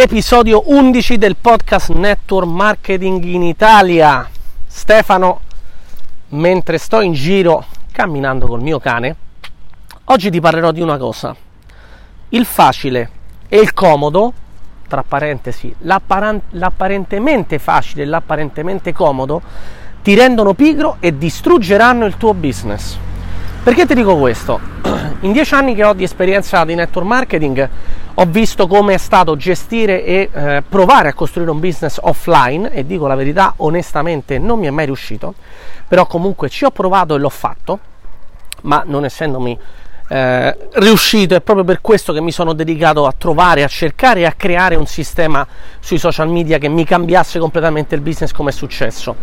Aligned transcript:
episodio 0.00 0.62
11 0.66 1.18
del 1.18 1.34
podcast 1.34 1.90
Network 1.90 2.46
Marketing 2.46 3.20
in 3.24 3.42
Italia. 3.42 4.28
Stefano, 4.64 5.40
mentre 6.28 6.78
sto 6.78 7.00
in 7.00 7.14
giro 7.14 7.64
camminando 7.90 8.46
col 8.46 8.62
mio 8.62 8.78
cane, 8.78 9.16
oggi 10.04 10.30
ti 10.30 10.40
parlerò 10.40 10.70
di 10.70 10.80
una 10.80 10.96
cosa. 10.98 11.34
Il 12.28 12.44
facile 12.44 13.10
e 13.48 13.58
il 13.58 13.74
comodo, 13.74 14.32
tra 14.86 15.02
parentesi, 15.02 15.74
l'apparentemente 15.80 17.58
facile 17.58 18.04
e 18.04 18.06
l'apparentemente 18.06 18.92
comodo, 18.92 19.42
ti 20.02 20.14
rendono 20.14 20.54
pigro 20.54 20.98
e 21.00 21.18
distruggeranno 21.18 22.04
il 22.04 22.16
tuo 22.16 22.34
business. 22.34 22.96
Perché 23.64 23.84
ti 23.84 23.94
dico 23.94 24.16
questo? 24.16 24.60
In 25.20 25.32
dieci 25.32 25.54
anni 25.54 25.74
che 25.74 25.84
ho 25.84 25.92
di 25.92 26.04
esperienza 26.04 26.64
di 26.64 26.76
network 26.76 27.06
marketing 27.06 27.68
ho 28.20 28.24
visto 28.26 28.66
come 28.66 28.94
è 28.94 28.98
stato 28.98 29.36
gestire 29.36 30.04
e 30.04 30.30
eh, 30.32 30.62
provare 30.68 31.08
a 31.08 31.14
costruire 31.14 31.50
un 31.50 31.60
business 31.60 31.98
offline 32.02 32.70
e 32.72 32.84
dico 32.84 33.06
la 33.06 33.14
verità, 33.14 33.54
onestamente 33.56 34.38
non 34.38 34.58
mi 34.58 34.66
è 34.66 34.70
mai 34.70 34.86
riuscito, 34.86 35.34
però 35.86 36.06
comunque 36.06 36.48
ci 36.48 36.64
ho 36.64 36.70
provato 36.70 37.14
e 37.14 37.18
l'ho 37.18 37.28
fatto, 37.28 37.78
ma 38.62 38.82
non 38.86 39.04
essendomi 39.04 39.58
eh, 40.10 40.56
riuscito 40.72 41.34
è 41.34 41.40
proprio 41.42 41.64
per 41.64 41.80
questo 41.80 42.12
che 42.12 42.20
mi 42.20 42.32
sono 42.32 42.54
dedicato 42.54 43.06
a 43.06 43.14
trovare, 43.16 43.62
a 43.62 43.68
cercare 43.68 44.20
e 44.20 44.24
a 44.24 44.32
creare 44.32 44.74
un 44.74 44.86
sistema 44.86 45.46
sui 45.78 45.98
social 45.98 46.28
media 46.28 46.58
che 46.58 46.68
mi 46.68 46.84
cambiasse 46.84 47.38
completamente 47.38 47.94
il 47.94 48.00
business 48.00 48.32
come 48.32 48.50
è 48.50 48.52
successo. 48.52 49.14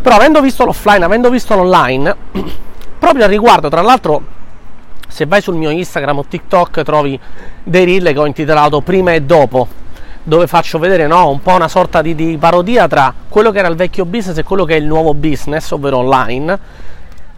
Però 0.00 0.14
avendo 0.14 0.40
visto 0.40 0.64
l'offline, 0.64 1.04
avendo 1.04 1.28
visto 1.30 1.54
l'online, 1.54 2.16
Proprio 3.00 3.24
al 3.24 3.30
riguardo, 3.30 3.70
tra 3.70 3.80
l'altro, 3.80 4.22
se 5.10 5.26
vai 5.26 5.42
sul 5.42 5.56
mio 5.56 5.70
Instagram 5.70 6.18
o 6.18 6.24
TikTok 6.24 6.82
trovi 6.82 7.18
dei 7.62 7.84
reel 7.84 8.12
che 8.12 8.18
ho 8.18 8.26
intitolato 8.26 8.80
Prima 8.80 9.12
e 9.12 9.22
Dopo, 9.22 9.68
dove 10.22 10.46
faccio 10.46 10.78
vedere 10.78 11.06
no, 11.06 11.30
un 11.30 11.40
po' 11.40 11.54
una 11.54 11.68
sorta 11.68 12.02
di, 12.02 12.14
di, 12.14 12.36
parodia 12.38 12.88
tra 12.88 13.12
quello 13.28 13.50
che 13.50 13.58
era 13.58 13.68
il 13.68 13.76
vecchio 13.76 14.04
business 14.04 14.38
e 14.38 14.42
quello 14.42 14.64
che 14.64 14.74
è 14.74 14.78
il 14.78 14.86
nuovo 14.86 15.14
business, 15.14 15.70
ovvero 15.72 15.98
online, 15.98 16.58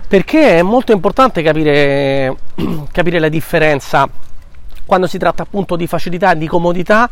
perché 0.06 0.58
è 0.58 0.62
molto 0.62 0.92
importante 0.92 1.42
capire, 1.42 2.36
capire 2.92 3.18
la 3.18 3.28
differenza 3.28 4.08
quando 4.84 5.06
si 5.06 5.16
tratta 5.16 5.42
appunto 5.42 5.76
di 5.76 5.86
facilità 5.86 6.34
di 6.34 6.46
comodità 6.46 7.08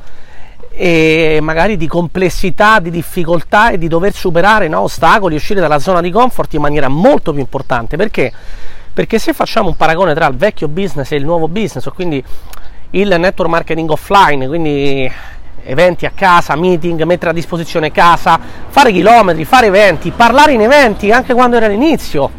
e 0.72 1.38
magari 1.42 1.76
di 1.76 1.86
complessità, 1.86 2.78
di 2.78 2.90
difficoltà 2.90 3.70
e 3.70 3.78
di 3.78 3.88
dover 3.88 4.12
superare 4.14 4.68
no, 4.68 4.80
ostacoli, 4.80 5.34
uscire 5.34 5.60
dalla 5.60 5.78
zona 5.78 6.00
di 6.00 6.10
comfort 6.10 6.54
in 6.54 6.60
maniera 6.60 6.88
molto 6.88 7.32
più 7.32 7.40
importante. 7.40 7.96
Perché? 7.96 8.32
Perché 9.00 9.18
se 9.18 9.32
facciamo 9.32 9.68
un 9.68 9.76
paragone 9.76 10.12
tra 10.12 10.26
il 10.26 10.36
vecchio 10.36 10.68
business 10.68 11.10
e 11.12 11.16
il 11.16 11.24
nuovo 11.24 11.48
business, 11.48 11.88
quindi 11.88 12.22
il 12.90 13.08
network 13.18 13.48
marketing 13.48 13.88
offline, 13.88 14.46
quindi 14.46 15.10
eventi 15.62 16.04
a 16.04 16.12
casa, 16.14 16.54
meeting, 16.54 17.02
mettere 17.04 17.30
a 17.30 17.32
disposizione 17.32 17.92
casa, 17.92 18.38
fare 18.68 18.92
chilometri, 18.92 19.46
fare 19.46 19.68
eventi, 19.68 20.10
parlare 20.10 20.52
in 20.52 20.60
eventi 20.60 21.10
anche 21.12 21.32
quando 21.32 21.56
era 21.56 21.64
all'inizio, 21.64 22.30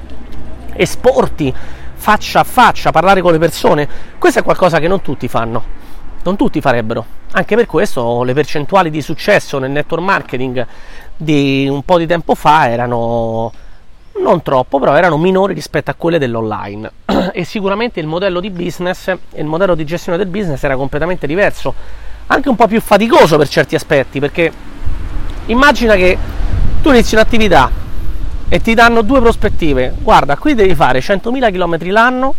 esporti 0.73 1.51
faccia 1.95 2.41
a 2.41 2.43
faccia, 2.43 2.91
parlare 2.91 3.23
con 3.23 3.31
le 3.31 3.39
persone, 3.39 3.89
questo 4.19 4.41
è 4.41 4.43
qualcosa 4.43 4.77
che 4.77 4.87
non 4.87 5.01
tutti 5.01 5.27
fanno 5.27 5.79
non 6.23 6.35
tutti 6.35 6.61
farebbero. 6.61 7.05
Anche 7.31 7.55
per 7.55 7.65
questo 7.65 8.23
le 8.23 8.33
percentuali 8.33 8.89
di 8.89 9.01
successo 9.01 9.57
nel 9.57 9.71
network 9.71 10.03
marketing 10.03 10.67
di 11.17 11.67
un 11.69 11.83
po' 11.83 11.97
di 11.97 12.05
tempo 12.05 12.35
fa 12.35 12.69
erano 12.69 13.51
non 14.19 14.41
troppo, 14.41 14.79
però 14.79 14.95
erano 14.95 15.17
minori 15.17 15.53
rispetto 15.53 15.91
a 15.91 15.95
quelle 15.95 16.19
dell'online. 16.19 16.91
e 17.33 17.43
sicuramente 17.43 17.99
il 17.99 18.07
modello 18.07 18.39
di 18.39 18.49
business 18.49 19.07
e 19.07 19.19
il 19.35 19.45
modello 19.45 19.75
di 19.75 19.85
gestione 19.85 20.17
del 20.17 20.27
business 20.27 20.63
era 20.63 20.75
completamente 20.75 21.27
diverso, 21.27 21.73
anche 22.27 22.49
un 22.49 22.55
po' 22.55 22.67
più 22.67 22.81
faticoso 22.81 23.37
per 23.37 23.47
certi 23.47 23.75
aspetti, 23.75 24.19
perché 24.19 24.51
immagina 25.47 25.95
che 25.95 26.17
tu 26.81 26.89
inizi 26.89 27.15
un'attività 27.15 27.69
e 28.49 28.59
ti 28.59 28.73
danno 28.73 29.01
due 29.01 29.21
prospettive. 29.21 29.93
Guarda, 29.99 30.37
qui 30.37 30.55
devi 30.55 30.75
fare 30.75 30.99
100.000 30.99 31.51
km 31.51 31.91
l'anno 31.91 32.33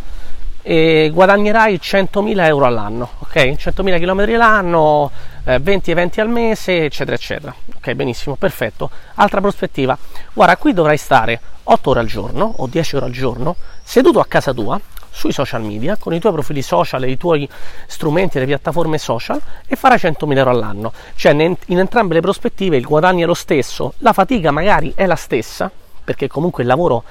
e 0.62 1.10
guadagnerai 1.12 1.80
100.000 1.82 2.44
euro 2.44 2.66
all'anno, 2.66 3.08
ok? 3.18 3.36
100.000 3.36 3.98
km 3.98 4.36
l'anno, 4.36 5.10
eh, 5.44 5.58
20 5.58 5.90
eventi 5.90 6.20
al 6.20 6.28
mese, 6.28 6.84
eccetera, 6.84 7.16
eccetera. 7.16 7.54
Ok, 7.76 7.92
benissimo, 7.94 8.36
perfetto. 8.36 8.90
Altra 9.14 9.40
prospettiva, 9.40 9.96
guarda, 10.32 10.56
qui 10.56 10.72
dovrai 10.72 10.96
stare 10.96 11.40
8 11.64 11.90
ore 11.90 12.00
al 12.00 12.06
giorno 12.06 12.54
o 12.58 12.66
10 12.66 12.96
ore 12.96 13.06
al 13.06 13.12
giorno 13.12 13.56
seduto 13.82 14.20
a 14.20 14.26
casa 14.26 14.52
tua 14.52 14.80
sui 15.14 15.32
social 15.32 15.62
media 15.62 15.96
con 15.96 16.14
i 16.14 16.20
tuoi 16.20 16.32
profili 16.32 16.62
social 16.62 17.02
e 17.04 17.10
i 17.10 17.18
tuoi 17.18 17.48
strumenti, 17.86 18.38
le 18.38 18.46
piattaforme 18.46 18.96
social 18.98 19.40
e 19.66 19.76
farai 19.76 19.98
100.000 19.98 20.36
euro 20.36 20.50
all'anno. 20.50 20.92
Cioè, 21.14 21.32
in 21.32 21.78
entrambe 21.78 22.14
le 22.14 22.20
prospettive 22.20 22.76
il 22.76 22.84
guadagno 22.84 23.24
è 23.24 23.26
lo 23.26 23.34
stesso, 23.34 23.94
la 23.98 24.12
fatica 24.12 24.50
magari 24.50 24.92
è 24.94 25.06
la 25.06 25.16
stessa, 25.16 25.70
perché 26.02 26.28
comunque 26.28 26.62
il 26.62 26.68
lavoro 26.68 27.04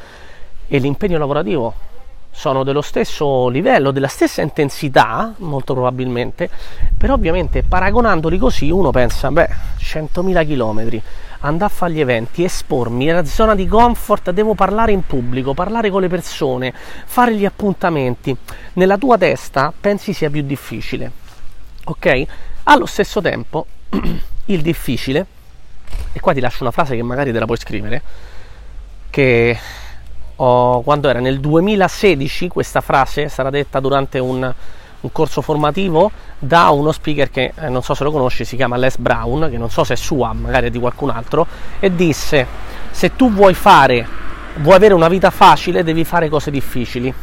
e 0.67 0.79
l'impegno 0.79 1.17
lavorativo 1.17 1.89
sono 2.31 2.63
dello 2.63 2.81
stesso 2.81 3.49
livello, 3.49 3.91
della 3.91 4.07
stessa 4.07 4.41
intensità, 4.41 5.33
molto 5.39 5.73
probabilmente, 5.73 6.49
però 6.97 7.13
ovviamente 7.13 7.61
paragonandoli 7.63 8.37
così 8.37 8.71
uno 8.71 8.89
pensa, 8.89 9.29
beh, 9.29 9.49
100.000 9.77 10.45
km, 10.47 11.01
andare 11.41 11.71
a 11.71 11.75
fare 11.75 11.91
gli 11.91 11.99
eventi, 11.99 12.43
espormi, 12.43 13.05
nella 13.05 13.25
zona 13.25 13.53
di 13.53 13.67
comfort, 13.67 14.31
devo 14.31 14.53
parlare 14.53 14.91
in 14.91 15.05
pubblico, 15.05 15.53
parlare 15.53 15.89
con 15.89 16.01
le 16.01 16.07
persone, 16.07 16.73
fare 16.73 17.35
gli 17.35 17.45
appuntamenti, 17.45 18.35
nella 18.73 18.97
tua 18.97 19.17
testa 19.17 19.73
pensi 19.77 20.13
sia 20.13 20.29
più 20.29 20.41
difficile, 20.41 21.11
ok? 21.83 22.23
Allo 22.63 22.85
stesso 22.85 23.21
tempo, 23.21 23.65
il 24.45 24.61
difficile, 24.61 25.25
e 26.13 26.19
qua 26.19 26.33
ti 26.33 26.39
lascio 26.39 26.63
una 26.63 26.71
frase 26.71 26.95
che 26.95 27.03
magari 27.03 27.31
te 27.31 27.39
la 27.39 27.45
puoi 27.45 27.57
scrivere, 27.57 28.01
che 29.09 29.57
oh, 30.43 30.81
quando 30.81 31.07
era 31.09 31.19
nel 31.19 31.39
2016 31.39 32.47
questa 32.47 32.81
frase 32.81 33.29
sarà 33.29 33.49
detta 33.49 33.79
durante 33.79 34.19
un, 34.19 34.53
un 35.01 35.11
corso 35.11 35.41
formativo 35.41 36.11
da 36.39 36.69
uno 36.69 36.91
speaker 36.91 37.29
che 37.29 37.53
eh, 37.55 37.69
non 37.69 37.83
so 37.83 37.93
se 37.93 38.03
lo 38.03 38.11
conosci, 38.11 38.45
si 38.45 38.55
chiama 38.55 38.77
Les 38.77 38.97
Brown, 38.97 39.47
che 39.49 39.57
non 39.57 39.69
so 39.69 39.83
se 39.83 39.93
è 39.93 39.97
sua, 39.97 40.33
magari 40.33 40.67
è 40.67 40.69
di 40.71 40.79
qualcun 40.79 41.11
altro, 41.11 41.45
e 41.79 41.93
disse: 41.93 42.47
Se 42.89 43.15
tu 43.15 43.31
vuoi 43.31 43.53
fare, 43.53 44.07
vuoi 44.57 44.75
avere 44.75 44.95
una 44.95 45.07
vita 45.07 45.29
facile, 45.29 45.83
devi 45.83 46.03
fare 46.03 46.29
cose 46.29 46.49
difficili. 46.49 47.13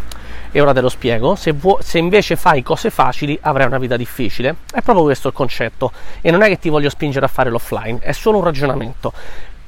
E 0.50 0.60
ora 0.62 0.72
te 0.72 0.80
lo 0.80 0.88
spiego. 0.88 1.34
Se, 1.34 1.52
vuoi, 1.52 1.82
se 1.82 1.98
invece 1.98 2.34
fai 2.36 2.62
cose 2.62 2.88
facili, 2.88 3.38
avrai 3.42 3.66
una 3.66 3.78
vita 3.78 3.96
difficile. 3.96 4.56
È 4.72 4.80
proprio 4.80 5.04
questo 5.04 5.28
il 5.28 5.34
concetto. 5.34 5.92
E 6.22 6.30
non 6.30 6.40
è 6.40 6.48
che 6.48 6.58
ti 6.58 6.70
voglio 6.70 6.88
spingere 6.88 7.26
a 7.26 7.28
fare 7.28 7.50
l'offline, 7.50 7.98
è 8.00 8.12
solo 8.12 8.38
un 8.38 8.44
ragionamento. 8.44 9.12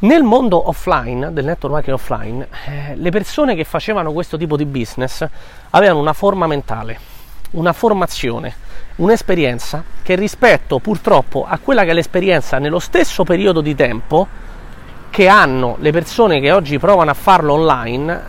Nel 0.02 0.22
mondo 0.22 0.66
offline, 0.66 1.30
del 1.30 1.44
network 1.44 1.74
marketing 1.74 1.98
offline, 1.98 2.48
eh, 2.66 2.96
le 2.96 3.10
persone 3.10 3.54
che 3.54 3.64
facevano 3.64 4.12
questo 4.12 4.38
tipo 4.38 4.56
di 4.56 4.64
business 4.64 5.26
avevano 5.68 6.00
una 6.00 6.14
forma 6.14 6.46
mentale, 6.46 6.98
una 7.50 7.74
formazione, 7.74 8.54
un'esperienza 8.96 9.84
che 10.02 10.14
rispetto 10.14 10.78
purtroppo 10.78 11.44
a 11.46 11.58
quella 11.58 11.84
che 11.84 11.90
è 11.90 11.92
l'esperienza 11.92 12.58
nello 12.58 12.78
stesso 12.78 13.24
periodo 13.24 13.60
di 13.60 13.74
tempo 13.74 14.26
che 15.10 15.28
hanno 15.28 15.76
le 15.80 15.92
persone 15.92 16.40
che 16.40 16.50
oggi 16.50 16.78
provano 16.78 17.10
a 17.10 17.14
farlo 17.14 17.52
online 17.52 18.22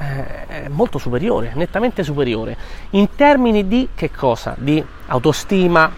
eh, 0.48 0.66
è 0.66 0.68
molto 0.68 0.98
superiore, 0.98 1.52
nettamente 1.54 2.04
superiore, 2.04 2.58
in 2.90 3.16
termini 3.16 3.66
di 3.70 3.88
che 3.96 4.12
cosa? 4.12 4.56
Di 4.58 4.84
autostima, 5.08 5.90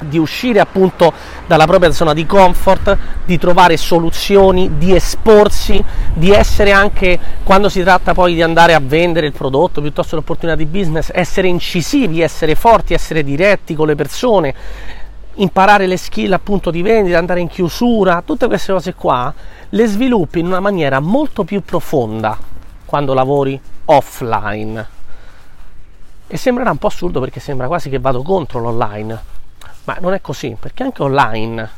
di 0.00 0.18
uscire 0.18 0.60
appunto 0.60 1.12
dalla 1.46 1.66
propria 1.66 1.90
zona 1.90 2.12
di 2.14 2.26
comfort, 2.26 2.96
di 3.24 3.38
trovare 3.38 3.76
soluzioni, 3.76 4.78
di 4.78 4.94
esporsi, 4.94 5.82
di 6.12 6.30
essere 6.30 6.72
anche 6.72 7.18
quando 7.42 7.68
si 7.68 7.82
tratta 7.82 8.14
poi 8.14 8.34
di 8.34 8.42
andare 8.42 8.74
a 8.74 8.80
vendere 8.82 9.26
il 9.26 9.32
prodotto 9.32 9.80
piuttosto 9.80 10.16
l'opportunità 10.16 10.56
di 10.56 10.66
business, 10.66 11.10
essere 11.12 11.48
incisivi, 11.48 12.20
essere 12.20 12.54
forti, 12.54 12.94
essere 12.94 13.22
diretti 13.22 13.74
con 13.74 13.86
le 13.86 13.94
persone, 13.94 14.54
imparare 15.34 15.86
le 15.86 15.96
skill 15.96 16.32
appunto 16.32 16.70
di 16.70 16.82
vendita, 16.82 17.18
andare 17.18 17.40
in 17.40 17.48
chiusura, 17.48 18.22
tutte 18.24 18.46
queste 18.46 18.72
cose 18.72 18.94
qua 18.94 19.32
le 19.68 19.86
sviluppi 19.86 20.40
in 20.40 20.46
una 20.46 20.60
maniera 20.60 21.00
molto 21.00 21.44
più 21.44 21.62
profonda 21.62 22.36
quando 22.84 23.14
lavori 23.14 23.60
offline. 23.86 24.98
E 26.26 26.36
sembrerà 26.36 26.70
un 26.70 26.76
po' 26.76 26.88
assurdo 26.88 27.20
perché 27.20 27.40
sembra 27.40 27.66
quasi 27.66 27.90
che 27.90 27.98
vado 27.98 28.22
contro 28.22 28.60
l'online, 28.60 29.18
ma 29.90 29.96
non 30.00 30.14
è 30.14 30.20
così, 30.20 30.56
perché 30.58 30.84
anche 30.84 31.02
online 31.02 31.68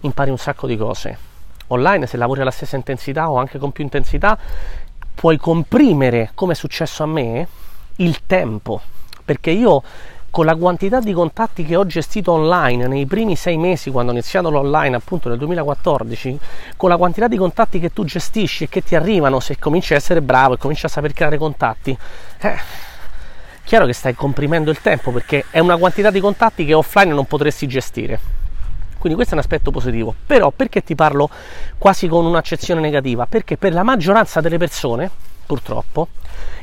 impari 0.00 0.30
un 0.30 0.38
sacco 0.38 0.66
di 0.66 0.76
cose. 0.76 1.16
Online, 1.68 2.06
se 2.06 2.16
lavori 2.16 2.40
alla 2.40 2.50
stessa 2.50 2.74
intensità 2.74 3.30
o 3.30 3.38
anche 3.38 3.58
con 3.58 3.70
più 3.70 3.84
intensità, 3.84 4.36
puoi 5.14 5.36
comprimere, 5.36 6.32
come 6.34 6.52
è 6.52 6.56
successo 6.56 7.04
a 7.04 7.06
me, 7.06 7.46
il 7.96 8.26
tempo. 8.26 8.80
Perché 9.24 9.50
io 9.50 9.82
con 10.28 10.44
la 10.44 10.56
quantità 10.56 10.98
di 10.98 11.12
contatti 11.12 11.64
che 11.64 11.76
ho 11.76 11.86
gestito 11.86 12.32
online 12.32 12.88
nei 12.88 13.06
primi 13.06 13.36
sei 13.36 13.56
mesi 13.56 13.90
quando 13.90 14.10
ho 14.10 14.14
iniziato 14.14 14.50
l'online 14.50 14.94
appunto 14.94 15.30
nel 15.30 15.38
2014 15.38 16.38
con 16.76 16.90
la 16.90 16.98
quantità 16.98 17.26
di 17.26 17.38
contatti 17.38 17.78
che 17.78 17.90
tu 17.90 18.04
gestisci 18.04 18.64
e 18.64 18.68
che 18.68 18.82
ti 18.82 18.94
arrivano 18.94 19.40
se 19.40 19.58
cominci 19.58 19.94
a 19.94 19.96
essere 19.96 20.20
bravo 20.20 20.54
e 20.54 20.58
cominci 20.58 20.84
a 20.84 20.90
saper 20.90 21.14
creare 21.14 21.38
contatti 21.38 21.96
eh, 22.40 22.58
chiaro 23.66 23.84
che 23.84 23.92
stai 23.92 24.14
comprimendo 24.14 24.70
il 24.70 24.80
tempo 24.80 25.10
perché 25.10 25.46
è 25.50 25.58
una 25.58 25.76
quantità 25.76 26.10
di 26.12 26.20
contatti 26.20 26.64
che 26.64 26.72
offline 26.72 27.12
non 27.12 27.26
potresti 27.26 27.66
gestire. 27.66 28.20
Quindi 28.96 29.16
questo 29.16 29.34
è 29.34 29.38
un 29.38 29.42
aspetto 29.42 29.72
positivo. 29.72 30.14
Però 30.24 30.52
perché 30.52 30.84
ti 30.84 30.94
parlo 30.94 31.28
quasi 31.76 32.06
con 32.06 32.24
un'accezione 32.24 32.80
negativa? 32.80 33.26
Perché 33.26 33.56
per 33.56 33.72
la 33.72 33.82
maggioranza 33.82 34.40
delle 34.40 34.56
persone, 34.56 35.10
purtroppo, 35.44 36.08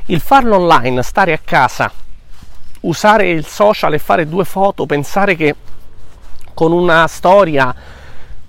il 0.06 0.20
farlo 0.20 0.56
online, 0.56 1.02
stare 1.02 1.34
a 1.34 1.40
casa, 1.44 1.92
usare 2.80 3.28
il 3.28 3.44
social 3.44 3.92
e 3.92 3.98
fare 3.98 4.26
due 4.26 4.44
foto, 4.46 4.86
pensare 4.86 5.36
che 5.36 5.54
con 6.54 6.72
una 6.72 7.06
storia, 7.06 7.74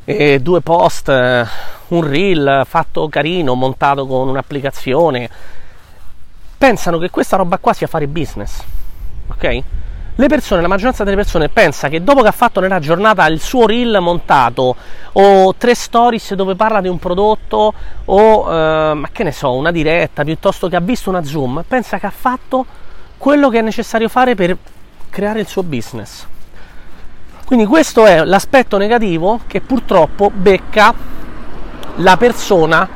eh, 0.06 0.40
due 0.40 0.62
post, 0.62 1.10
eh, 1.10 1.46
un 1.90 2.08
reel 2.08 2.64
fatto 2.66 3.10
carino, 3.10 3.54
montato 3.54 4.08
con 4.08 4.30
un'applicazione, 4.30 5.30
pensano 6.58 6.98
che 6.98 7.10
questa 7.10 7.38
roba 7.38 7.58
qua 7.58 7.74
sia 7.74 7.88
fare 7.88 8.08
business. 8.08 8.62
Ok? 9.28 9.64
Le 10.18 10.28
persone, 10.28 10.62
la 10.62 10.70
maggioranza 10.70 11.04
delle 11.04 11.18
persone 11.18 11.50
pensa 11.50 11.90
che 11.90 12.02
dopo 12.02 12.22
che 12.22 12.30
ha 12.30 12.32
fatto 12.32 12.62
nella 12.62 12.80
giornata 12.80 13.28
il 13.28 13.42
suo 13.42 13.68
reel 13.68 13.98
montato 14.00 14.74
o 15.12 15.56
tre 15.56 15.76
stories 15.76 16.36
dove 16.36 16.56
parla 16.56 16.80
di 16.80 16.88
un 16.88 16.98
prodotto 17.00 17.74
o 18.06 18.50
eh, 18.50 18.94
ma 18.94 19.10
che 19.12 19.24
ne 19.24 19.34
so, 19.34 19.54
una 19.54 19.72
diretta 19.72 20.24
piuttosto 20.24 20.70
che 20.70 20.78
ha 20.78 20.80
visto 20.80 21.10
una 21.10 21.22
Zoom, 21.22 21.66
pensa 21.68 22.00
che 22.00 22.06
ha 22.06 22.14
fatto 22.16 22.66
quello 23.18 23.50
che 23.50 23.60
è 23.60 23.62
necessario 23.62 24.08
fare 24.08 24.36
per 24.36 24.58
creare 25.10 25.42
il 25.42 25.48
suo 25.48 25.64
business. 25.64 26.26
Quindi 27.46 27.66
questo 27.66 28.06
è 28.06 28.24
l'aspetto 28.24 28.78
negativo 28.78 29.42
che 29.48 29.60
purtroppo 29.60 30.32
becca 30.34 30.94
la 31.98 32.16
persona 32.16 32.88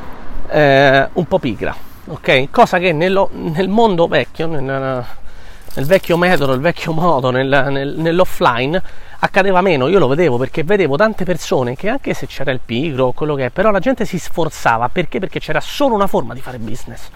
eh, 0.48 1.08
un 1.12 1.24
po' 1.26 1.38
pigra, 1.38 1.74
ok? 2.06 2.50
Cosa 2.50 2.78
che 2.78 2.92
nello, 2.92 3.30
nel 3.32 3.68
mondo 3.68 4.06
vecchio, 4.06 4.46
nel, 4.46 4.62
nel 4.62 5.86
vecchio 5.86 6.16
metodo, 6.16 6.52
nel 6.52 6.60
vecchio 6.60 6.92
modo, 6.92 7.30
nel, 7.30 7.68
nel, 7.70 7.94
nell'offline 7.96 8.82
accadeva 9.20 9.60
meno. 9.60 9.88
Io 9.88 9.98
lo 9.98 10.08
vedevo 10.08 10.36
perché 10.36 10.64
vedevo 10.64 10.96
tante 10.96 11.24
persone 11.24 11.76
che 11.76 11.88
anche 11.88 12.14
se 12.14 12.26
c'era 12.26 12.50
il 12.50 12.60
pigro, 12.64 13.12
quello 13.12 13.34
che 13.34 13.46
è, 13.46 13.50
però 13.50 13.70
la 13.70 13.80
gente 13.80 14.04
si 14.04 14.18
sforzava 14.18 14.88
perché? 14.88 15.18
Perché 15.18 15.40
c'era 15.40 15.60
solo 15.60 15.94
una 15.94 16.06
forma 16.06 16.34
di 16.34 16.40
fare 16.40 16.58
business 16.58 17.08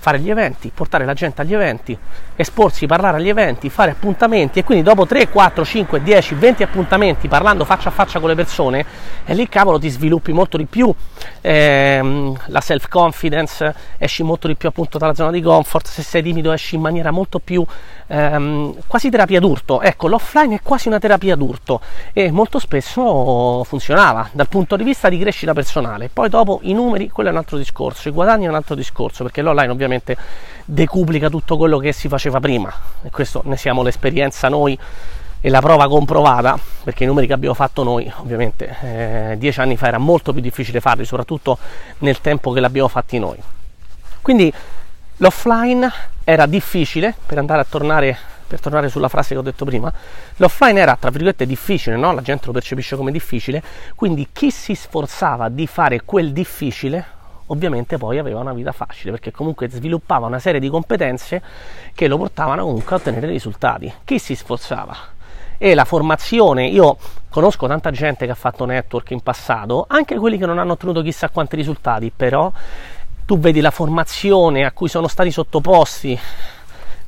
fare 0.00 0.18
gli 0.18 0.30
eventi, 0.30 0.72
portare 0.74 1.04
la 1.04 1.12
gente 1.12 1.42
agli 1.42 1.52
eventi, 1.52 1.96
esporsi, 2.34 2.86
parlare 2.86 3.18
agli 3.18 3.28
eventi, 3.28 3.68
fare 3.68 3.90
appuntamenti 3.90 4.58
e 4.58 4.64
quindi 4.64 4.82
dopo 4.82 5.04
3, 5.04 5.28
4, 5.28 5.62
5, 5.62 6.02
10, 6.02 6.34
20 6.36 6.62
appuntamenti 6.62 7.28
parlando 7.28 7.66
faccia 7.66 7.90
a 7.90 7.92
faccia 7.92 8.18
con 8.18 8.30
le 8.30 8.34
persone, 8.34 8.84
e 9.26 9.34
lì 9.34 9.46
cavolo 9.46 9.78
ti 9.78 9.90
sviluppi 9.90 10.32
molto 10.32 10.56
di 10.56 10.64
più 10.64 10.92
ehm, 11.42 12.34
la 12.46 12.60
self 12.62 12.88
confidence, 12.88 13.74
esci 13.98 14.22
molto 14.22 14.46
di 14.46 14.56
più 14.56 14.70
appunto 14.70 14.96
dalla 14.96 15.14
zona 15.14 15.30
di 15.30 15.42
comfort, 15.42 15.86
se 15.86 16.02
sei 16.02 16.22
timido 16.22 16.50
esci 16.50 16.76
in 16.76 16.80
maniera 16.80 17.10
molto 17.10 17.38
più 17.38 17.62
ehm, 18.06 18.76
quasi 18.86 19.10
terapia 19.10 19.38
d'urto, 19.38 19.82
ecco 19.82 20.08
l'offline 20.08 20.54
è 20.54 20.60
quasi 20.62 20.88
una 20.88 20.98
terapia 20.98 21.36
d'urto 21.36 21.82
e 22.14 22.30
molto 22.30 22.58
spesso 22.58 23.62
funzionava 23.64 24.30
dal 24.32 24.48
punto 24.48 24.76
di 24.76 24.82
vista 24.82 25.10
di 25.10 25.18
crescita 25.18 25.52
personale, 25.52 26.08
poi 26.10 26.30
dopo 26.30 26.60
i 26.62 26.72
numeri 26.72 27.10
quello 27.10 27.28
è 27.28 27.32
un 27.32 27.38
altro 27.38 27.58
discorso, 27.58 28.08
i 28.08 28.12
guadagni 28.12 28.46
è 28.46 28.48
un 28.48 28.54
altro 28.54 28.74
discorso 28.74 29.24
perché 29.24 29.42
l'online 29.42 29.68
ovviamente 29.68 29.88
ovviamente 29.90 30.16
decuplica 30.64 31.28
tutto 31.28 31.56
quello 31.56 31.78
che 31.78 31.92
si 31.92 32.08
faceva 32.08 32.38
prima 32.38 32.72
e 33.02 33.10
questo 33.10 33.42
ne 33.44 33.56
siamo 33.56 33.82
l'esperienza 33.82 34.48
noi 34.48 34.78
e 35.42 35.48
la 35.48 35.60
prova 35.60 35.88
comprovata 35.88 36.58
perché 36.84 37.04
i 37.04 37.06
numeri 37.06 37.26
che 37.26 37.32
abbiamo 37.32 37.54
fatto 37.54 37.82
noi 37.82 38.10
ovviamente 38.18 38.76
eh, 38.82 39.34
dieci 39.38 39.60
anni 39.60 39.76
fa 39.76 39.88
era 39.88 39.98
molto 39.98 40.32
più 40.32 40.40
difficile 40.40 40.80
farli 40.80 41.04
soprattutto 41.04 41.58
nel 41.98 42.20
tempo 42.20 42.52
che 42.52 42.60
l'abbiamo 42.60 42.88
fatti 42.88 43.18
noi 43.18 43.38
quindi 44.20 44.52
l'offline 45.16 45.90
era 46.24 46.46
difficile 46.46 47.14
per 47.26 47.38
andare 47.38 47.62
a 47.62 47.66
tornare 47.68 48.18
per 48.50 48.60
tornare 48.60 48.88
sulla 48.88 49.06
frase 49.06 49.34
che 49.34 49.38
ho 49.38 49.42
detto 49.42 49.64
prima, 49.64 49.92
l'offline 50.38 50.80
era 50.80 50.96
tra 50.98 51.10
virgolette 51.10 51.46
difficile, 51.46 51.94
no? 51.94 52.12
la 52.12 52.20
gente 52.20 52.46
lo 52.46 52.52
percepisce 52.52 52.96
come 52.96 53.12
difficile, 53.12 53.62
quindi 53.94 54.26
chi 54.32 54.50
si 54.50 54.74
sforzava 54.74 55.48
di 55.48 55.68
fare 55.68 56.00
quel 56.04 56.32
difficile 56.32 57.19
ovviamente 57.50 57.98
poi 57.98 58.18
aveva 58.18 58.40
una 58.40 58.52
vita 58.52 58.72
facile 58.72 59.12
perché 59.12 59.30
comunque 59.30 59.68
sviluppava 59.68 60.26
una 60.26 60.38
serie 60.38 60.60
di 60.60 60.68
competenze 60.68 61.42
che 61.94 62.08
lo 62.08 62.16
portavano 62.16 62.64
comunque 62.64 62.96
a 62.96 62.98
ottenere 62.98 63.28
risultati. 63.28 63.92
Chi 64.04 64.18
si 64.18 64.34
sforzava? 64.34 64.96
E 65.58 65.74
la 65.74 65.84
formazione, 65.84 66.66
io 66.66 66.96
conosco 67.28 67.66
tanta 67.66 67.90
gente 67.90 68.24
che 68.24 68.32
ha 68.32 68.36
fatto 68.36 68.64
network 68.64 69.10
in 69.10 69.20
passato, 69.20 69.84
anche 69.88 70.16
quelli 70.16 70.38
che 70.38 70.46
non 70.46 70.58
hanno 70.58 70.72
ottenuto 70.72 71.02
chissà 71.02 71.28
quanti 71.28 71.56
risultati, 71.56 72.10
però 72.14 72.50
tu 73.26 73.38
vedi 73.38 73.60
la 73.60 73.70
formazione 73.70 74.64
a 74.64 74.72
cui 74.72 74.88
sono 74.88 75.06
stati 75.06 75.30
sottoposti 75.30 76.18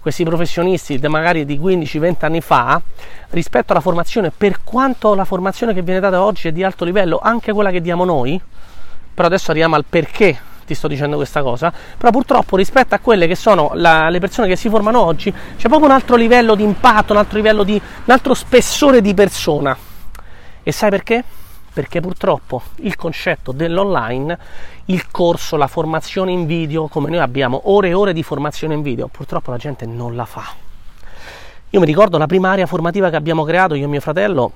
questi 0.02 0.24
professionisti 0.24 0.98
magari 1.06 1.44
di 1.44 1.60
15-20 1.60 2.24
anni 2.24 2.40
fa 2.40 2.82
rispetto 3.30 3.70
alla 3.70 3.80
formazione, 3.80 4.32
per 4.36 4.64
quanto 4.64 5.14
la 5.14 5.24
formazione 5.24 5.72
che 5.72 5.82
viene 5.82 6.00
data 6.00 6.22
oggi 6.22 6.48
è 6.48 6.52
di 6.52 6.64
alto 6.64 6.84
livello, 6.84 7.20
anche 7.22 7.52
quella 7.52 7.70
che 7.70 7.80
diamo 7.80 8.04
noi, 8.04 8.40
però 9.14 9.28
adesso 9.28 9.50
arriviamo 9.50 9.74
al 9.74 9.84
perché 9.88 10.38
ti 10.64 10.74
sto 10.74 10.88
dicendo 10.88 11.16
questa 11.16 11.42
cosa, 11.42 11.72
però 11.96 12.10
purtroppo 12.10 12.56
rispetto 12.56 12.94
a 12.94 12.98
quelle 12.98 13.26
che 13.26 13.34
sono 13.34 13.72
la, 13.74 14.08
le 14.08 14.20
persone 14.20 14.48
che 14.48 14.56
si 14.56 14.68
formano 14.68 15.00
oggi 15.00 15.30
c'è 15.30 15.68
proprio 15.68 15.88
un 15.88 15.94
altro 15.94 16.16
livello 16.16 16.54
di 16.54 16.62
impatto, 16.62 17.12
un 17.12 17.18
altro 17.18 17.36
livello 17.36 17.62
di 17.62 17.72
un 17.72 18.12
altro 18.12 18.34
spessore 18.34 19.00
di 19.00 19.14
persona. 19.14 19.76
E 20.62 20.72
sai 20.72 20.90
perché? 20.90 21.24
Perché 21.72 22.00
purtroppo 22.00 22.62
il 22.76 22.96
concetto 22.96 23.52
dell'online, 23.52 24.38
il 24.86 25.10
corso, 25.10 25.56
la 25.56 25.66
formazione 25.66 26.30
in 26.30 26.46
video, 26.46 26.86
come 26.86 27.08
noi 27.10 27.18
abbiamo 27.18 27.62
ore 27.64 27.88
e 27.88 27.94
ore 27.94 28.12
di 28.12 28.22
formazione 28.22 28.74
in 28.74 28.82
video, 28.82 29.08
purtroppo 29.08 29.50
la 29.50 29.56
gente 29.56 29.86
non 29.86 30.14
la 30.14 30.24
fa. 30.24 30.54
Io 31.70 31.80
mi 31.80 31.86
ricordo 31.86 32.18
la 32.18 32.26
prima 32.26 32.50
area 32.50 32.66
formativa 32.66 33.08
che 33.08 33.16
abbiamo 33.16 33.44
creato 33.44 33.74
io 33.74 33.86
e 33.86 33.88
mio 33.88 34.00
fratello 34.00 34.52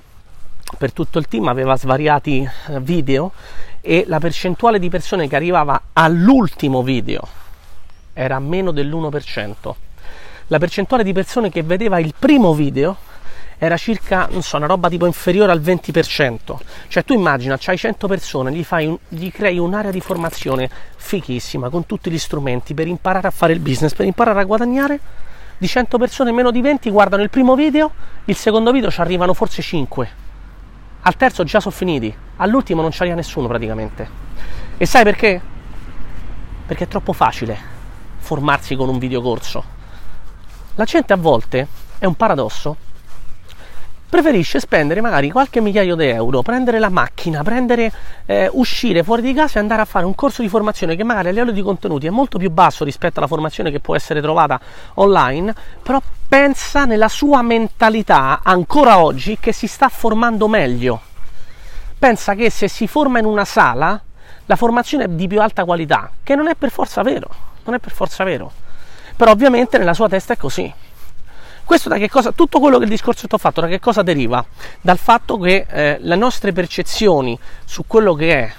per 0.78 0.92
tutto 0.92 1.18
il 1.18 1.26
team 1.28 1.46
aveva 1.48 1.76
svariati 1.76 2.48
eh, 2.68 2.80
video 2.80 3.32
e 3.80 4.04
la 4.06 4.18
percentuale 4.18 4.78
di 4.78 4.88
persone 4.88 5.28
che 5.28 5.36
arrivava 5.36 5.80
all'ultimo 5.92 6.82
video 6.82 7.26
era 8.12 8.38
meno 8.38 8.72
dell'1%. 8.72 9.74
La 10.48 10.58
percentuale 10.58 11.04
di 11.04 11.12
persone 11.12 11.50
che 11.50 11.62
vedeva 11.62 11.98
il 11.98 12.14
primo 12.18 12.54
video 12.54 12.96
era 13.58 13.76
circa, 13.76 14.28
non 14.30 14.42
so, 14.42 14.56
una 14.56 14.66
roba 14.66 14.88
tipo 14.88 15.06
inferiore 15.06 15.52
al 15.52 15.60
20%. 15.60 16.56
Cioè 16.88 17.04
tu 17.04 17.14
immagina, 17.14 17.56
c'hai 17.58 17.78
100 17.78 18.06
persone, 18.06 18.52
gli, 18.52 18.66
un, 18.70 18.98
gli 19.08 19.30
crei 19.30 19.58
un'area 19.58 19.90
di 19.90 20.00
formazione 20.00 20.68
fichissima 20.96 21.68
con 21.68 21.86
tutti 21.86 22.10
gli 22.10 22.18
strumenti 22.18 22.74
per 22.74 22.86
imparare 22.86 23.28
a 23.28 23.30
fare 23.30 23.52
il 23.52 23.60
business, 23.60 23.94
per 23.94 24.06
imparare 24.06 24.40
a 24.40 24.44
guadagnare. 24.44 25.00
Di 25.58 25.66
100 25.66 25.96
persone 25.96 26.32
meno 26.32 26.50
di 26.50 26.60
20 26.60 26.90
guardano 26.90 27.22
il 27.22 27.30
primo 27.30 27.54
video, 27.54 27.90
il 28.26 28.36
secondo 28.36 28.72
video 28.72 28.90
ci 28.90 29.00
arrivano 29.00 29.32
forse 29.32 29.62
5 29.62 30.24
al 31.06 31.14
terzo 31.14 31.44
già 31.44 31.60
sono 31.60 31.72
finiti, 31.72 32.12
all'ultimo 32.38 32.82
non 32.82 32.90
c'era 32.90 33.14
nessuno 33.14 33.46
praticamente. 33.46 34.24
E 34.76 34.86
sai 34.86 35.04
perché? 35.04 35.40
Perché 36.66 36.84
è 36.84 36.88
troppo 36.88 37.12
facile 37.12 37.74
formarsi 38.18 38.74
con 38.74 38.88
un 38.88 38.98
videocorso. 38.98 39.62
La 40.74 40.82
gente 40.82 41.12
a 41.12 41.16
volte, 41.16 41.68
è 41.98 42.06
un 42.06 42.16
paradosso, 42.16 42.76
preferisce 44.08 44.60
spendere 44.60 45.00
magari 45.00 45.30
qualche 45.30 45.60
migliaio 45.60 45.96
di 45.96 46.06
euro, 46.06 46.42
prendere 46.42 46.78
la 46.78 46.88
macchina, 46.88 47.42
prendere, 47.42 47.92
eh, 48.26 48.48
uscire 48.52 49.02
fuori 49.02 49.22
di 49.22 49.34
casa 49.34 49.58
e 49.58 49.62
andare 49.62 49.82
a 49.82 49.84
fare 49.84 50.06
un 50.06 50.14
corso 50.14 50.42
di 50.42 50.48
formazione 50.48 50.96
che 50.96 51.04
magari 51.04 51.28
a 51.28 51.30
livello 51.32 51.50
di 51.50 51.62
contenuti 51.62 52.06
è 52.06 52.10
molto 52.10 52.38
più 52.38 52.50
basso 52.50 52.84
rispetto 52.84 53.18
alla 53.18 53.28
formazione 53.28 53.70
che 53.70 53.80
può 53.80 53.96
essere 53.96 54.20
trovata 54.20 54.60
online, 54.94 55.54
però 55.82 56.00
pensa 56.28 56.84
nella 56.84 57.08
sua 57.08 57.42
mentalità 57.42 58.40
ancora 58.42 58.98
oggi 58.98 59.38
che 59.38 59.52
si 59.52 59.66
sta 59.66 59.88
formando 59.88 60.48
meglio. 60.48 61.00
Pensa 61.98 62.34
che 62.34 62.50
se 62.50 62.68
si 62.68 62.86
forma 62.86 63.18
in 63.18 63.24
una 63.24 63.44
sala 63.44 64.00
la 64.46 64.56
formazione 64.56 65.04
è 65.04 65.08
di 65.08 65.26
più 65.26 65.40
alta 65.40 65.64
qualità, 65.64 66.10
che 66.22 66.34
non 66.36 66.46
è 66.46 66.54
per 66.54 66.70
forza 66.70 67.02
vero, 67.02 67.28
non 67.64 67.74
è 67.74 67.78
per 67.78 67.92
forza 67.92 68.22
vero. 68.22 68.52
Però 69.16 69.30
ovviamente 69.30 69.78
nella 69.78 69.94
sua 69.94 70.08
testa 70.08 70.34
è 70.34 70.36
così. 70.36 70.72
Questo 71.66 71.88
da 71.88 71.96
che 71.96 72.08
cosa, 72.08 72.30
tutto 72.30 72.60
quello 72.60 72.78
che 72.78 72.84
il 72.84 72.90
discorso 72.90 73.26
che 73.26 73.34
ho 73.34 73.38
fatto, 73.38 73.60
da 73.60 73.66
che 73.66 73.80
cosa 73.80 74.02
deriva? 74.02 74.42
Dal 74.80 74.98
fatto 74.98 75.36
che 75.36 75.66
eh, 75.68 75.96
le 76.00 76.14
nostre 76.14 76.52
percezioni 76.52 77.36
su 77.64 77.82
quello 77.88 78.14
che 78.14 78.38
è 78.38 78.52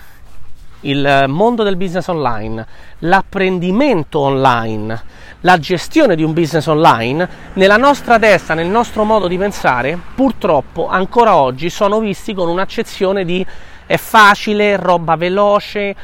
il 0.82 1.24
mondo 1.30 1.64
del 1.64 1.78
business 1.78 2.08
online, 2.08 2.68
l'apprendimento 3.00 4.20
online, 4.20 5.02
la 5.40 5.58
gestione 5.58 6.18
di 6.18 6.24
un 6.24 6.34
business 6.34 6.66
online, 6.66 7.30
nella 7.54 7.78
nostra 7.78 8.20
testa, 8.20 8.54
nel 8.54 8.68
nostro 8.68 9.06
modo 9.06 9.28
di 9.28 9.38
pensare, 9.38 9.98
purtroppo 10.14 10.90
ancora 10.90 11.38
oggi 11.38 11.70
sono 11.70 12.02
visti 12.02 12.34
con 12.34 12.50
un'accezione 12.50 13.24
di 13.24 13.46
è 13.86 13.96
facile, 13.96 14.76
roba 14.76 15.16
veloce, 15.16 15.96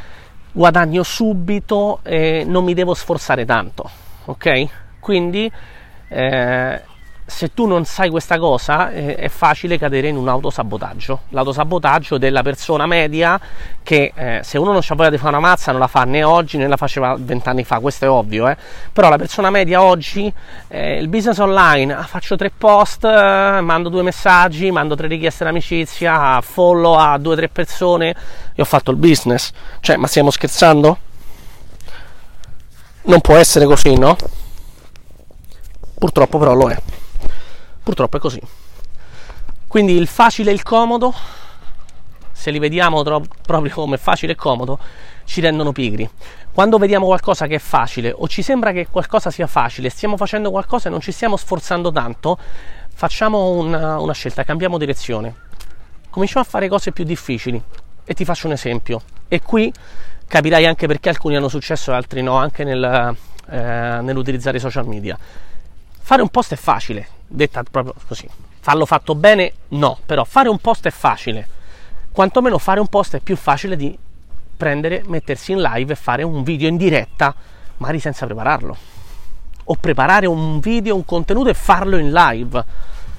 guadagno 0.53 1.03
subito, 1.03 1.99
e 2.01 2.45
non 2.47 2.63
mi 2.63 2.73
devo 2.73 2.93
sforzare 2.93 3.43
tanto. 3.43 3.89
Ok? 4.23 4.67
Quindi 5.01 5.51
eh, 6.07 6.81
se 7.25 7.53
tu 7.53 7.65
non 7.65 7.85
sai 7.85 8.09
questa 8.09 8.37
cosa 8.37 8.91
eh, 8.91 9.15
è 9.15 9.29
facile 9.29 9.77
cadere 9.77 10.09
in 10.09 10.17
un 10.17 10.27
autosabotaggio. 10.27 11.21
L'autosabotaggio 11.29 12.17
della 12.17 12.41
persona 12.43 12.85
media 12.85 13.39
che 13.81 14.11
eh, 14.15 14.41
se 14.43 14.57
uno 14.57 14.71
non 14.71 14.81
ha 14.85 14.95
voglia 14.95 15.09
di 15.09 15.17
fare 15.17 15.29
una 15.29 15.39
mazza 15.39 15.71
non 15.71 15.79
la 15.79 15.87
fa 15.87 16.03
né 16.03 16.23
oggi 16.23 16.57
né 16.57 16.67
la 16.67 16.77
faceva 16.77 17.15
vent'anni 17.17 17.63
fa, 17.63 17.79
questo 17.79 18.05
è 18.05 18.09
ovvio, 18.09 18.47
eh. 18.47 18.57
però 18.91 19.09
la 19.09 19.17
persona 19.17 19.49
media 19.49 19.81
oggi, 19.81 20.31
eh, 20.67 20.97
il 20.97 21.07
business 21.07 21.37
online, 21.37 21.93
ah, 21.93 22.03
faccio 22.03 22.35
tre 22.35 22.51
post, 22.55 23.05
eh, 23.05 23.59
mando 23.61 23.89
due 23.89 24.03
messaggi, 24.03 24.71
mando 24.71 24.95
tre 24.95 25.07
richieste 25.07 25.43
d'amicizia, 25.43 26.41
follow 26.41 26.97
a 26.97 27.17
due 27.17 27.33
o 27.33 27.35
tre 27.35 27.47
persone 27.47 28.15
e 28.53 28.61
ho 28.61 28.65
fatto 28.65 28.91
il 28.91 28.97
business. 28.97 29.51
Cioè, 29.79 29.95
ma 29.97 30.07
stiamo 30.07 30.29
scherzando? 30.29 30.97
Non 33.05 33.21
può 33.21 33.35
essere 33.35 33.65
così, 33.65 33.97
no? 33.97 34.15
Purtroppo 35.97 36.37
però 36.37 36.53
lo 36.53 36.69
è. 36.69 36.77
Purtroppo 37.83 38.17
è 38.17 38.19
così. 38.19 38.41
Quindi 39.67 39.93
il 39.93 40.07
facile 40.07 40.51
e 40.51 40.53
il 40.53 40.63
comodo, 40.63 41.13
se 42.31 42.51
li 42.51 42.59
vediamo 42.59 43.03
tro- 43.03 43.25
proprio 43.45 43.73
come 43.73 43.97
facile 43.97 44.33
e 44.33 44.35
comodo, 44.35 44.79
ci 45.25 45.41
rendono 45.41 45.71
pigri. 45.71 46.09
Quando 46.53 46.77
vediamo 46.77 47.07
qualcosa 47.07 47.47
che 47.47 47.55
è 47.55 47.59
facile 47.59 48.13
o 48.15 48.27
ci 48.27 48.41
sembra 48.41 48.71
che 48.71 48.87
qualcosa 48.87 49.31
sia 49.31 49.47
facile, 49.47 49.89
stiamo 49.89 50.15
facendo 50.17 50.51
qualcosa 50.51 50.87
e 50.87 50.91
non 50.91 51.01
ci 51.01 51.11
stiamo 51.11 51.35
sforzando 51.35 51.91
tanto, 51.91 52.37
facciamo 52.93 53.49
una, 53.49 53.99
una 53.99 54.13
scelta, 54.13 54.43
cambiamo 54.43 54.77
direzione. 54.77 55.35
Cominciamo 56.09 56.45
a 56.45 56.47
fare 56.47 56.69
cose 56.69 56.91
più 56.91 57.03
difficili. 57.03 57.61
E 58.05 58.13
ti 58.13 58.25
faccio 58.25 58.47
un 58.47 58.53
esempio. 58.53 59.01
E 59.27 59.41
qui 59.41 59.73
capirai 60.27 60.65
anche 60.65 60.87
perché 60.87 61.09
alcuni 61.09 61.35
hanno 61.35 61.47
successo 61.47 61.91
e 61.91 61.95
altri 61.95 62.21
no, 62.21 62.35
anche 62.35 62.63
nel, 62.63 63.15
eh, 63.49 63.99
nell'utilizzare 64.01 64.57
i 64.57 64.59
social 64.59 64.85
media. 64.85 65.17
Fare 65.99 66.21
un 66.21 66.29
post 66.29 66.53
è 66.53 66.57
facile, 66.57 67.07
detta 67.33 67.63
proprio 67.63 67.95
così. 68.07 68.29
Farlo 68.59 68.85
fatto 68.85 69.15
bene, 69.15 69.53
no, 69.69 69.97
però 70.05 70.23
fare 70.23 70.47
un 70.49 70.59
post 70.59 70.85
è 70.85 70.91
facile. 70.91 71.47
Quantomeno 72.11 72.57
fare 72.59 72.79
un 72.79 72.87
post 72.87 73.15
è 73.15 73.19
più 73.19 73.35
facile 73.35 73.75
di 73.75 73.97
prendere, 74.55 75.03
mettersi 75.07 75.51
in 75.51 75.61
live 75.61 75.93
e 75.93 75.95
fare 75.95 76.23
un 76.23 76.43
video 76.43 76.69
in 76.69 76.77
diretta, 76.77 77.33
magari 77.77 77.99
senza 77.99 78.25
prepararlo. 78.25 78.77
O 79.65 79.75
preparare 79.75 80.27
un 80.27 80.59
video, 80.59 80.95
un 80.95 81.03
contenuto 81.03 81.49
e 81.49 81.53
farlo 81.53 81.97
in 81.97 82.11
live. 82.11 82.63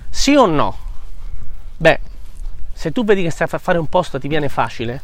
Sì 0.08 0.34
o 0.34 0.46
no? 0.46 0.76
Beh, 1.76 2.00
se 2.72 2.92
tu 2.92 3.04
vedi 3.04 3.22
che 3.22 3.30
stai 3.30 3.48
a 3.50 3.58
fare 3.58 3.78
un 3.78 3.86
post 3.86 4.18
ti 4.18 4.28
viene 4.28 4.48
facile 4.48 5.02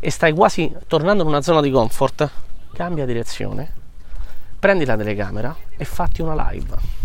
e 0.00 0.10
stai 0.10 0.32
quasi 0.32 0.74
tornando 0.86 1.22
in 1.22 1.28
una 1.28 1.42
zona 1.42 1.60
di 1.60 1.70
comfort, 1.70 2.28
cambia 2.72 3.04
direzione, 3.04 3.72
prendi 4.58 4.86
la 4.86 4.96
telecamera 4.96 5.54
e 5.76 5.84
fatti 5.84 6.22
una 6.22 6.50
live 6.50 6.99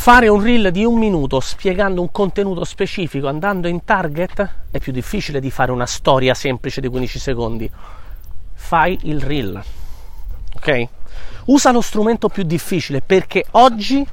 Fare 0.00 0.28
un 0.28 0.42
reel 0.42 0.70
di 0.70 0.82
un 0.82 0.98
minuto 0.98 1.40
spiegando 1.40 2.00
un 2.00 2.10
contenuto 2.10 2.64
specifico 2.64 3.28
andando 3.28 3.68
in 3.68 3.84
target 3.84 4.50
è 4.70 4.78
più 4.78 4.92
difficile 4.92 5.40
di 5.40 5.50
fare 5.50 5.72
una 5.72 5.84
storia 5.84 6.32
semplice 6.32 6.80
di 6.80 6.88
15 6.88 7.18
secondi. 7.18 7.70
Fai 8.54 8.98
il 9.02 9.20
reel. 9.20 9.62
Ok? 10.56 10.88
Usa 11.44 11.70
lo 11.70 11.82
strumento 11.82 12.30
più 12.30 12.44
difficile 12.44 13.02
perché 13.02 13.44
oggi 13.50 14.06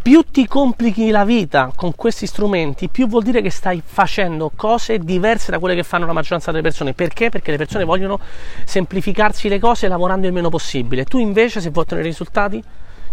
più 0.00 0.24
ti 0.30 0.46
complichi 0.46 1.10
la 1.10 1.26
vita 1.26 1.70
con 1.76 1.94
questi 1.94 2.26
strumenti, 2.26 2.88
più 2.88 3.06
vuol 3.06 3.22
dire 3.22 3.42
che 3.42 3.50
stai 3.50 3.82
facendo 3.84 4.50
cose 4.56 4.98
diverse 4.98 5.50
da 5.50 5.58
quelle 5.58 5.74
che 5.74 5.82
fanno 5.82 6.06
la 6.06 6.14
maggioranza 6.14 6.50
delle 6.50 6.62
persone. 6.62 6.94
Perché? 6.94 7.28
Perché 7.28 7.50
le 7.50 7.58
persone 7.58 7.84
vogliono 7.84 8.18
semplificarsi 8.64 9.50
le 9.50 9.58
cose 9.58 9.88
lavorando 9.88 10.26
il 10.26 10.32
meno 10.32 10.48
possibile. 10.48 11.04
Tu 11.04 11.18
invece, 11.18 11.60
se 11.60 11.68
vuoi 11.68 11.84
ottenere 11.84 12.08
risultati, 12.08 12.64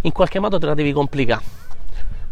in 0.01 0.11
qualche 0.11 0.39
modo 0.39 0.59
te 0.59 0.65
la 0.65 0.73
devi 0.73 0.91
complicare. 0.91 1.59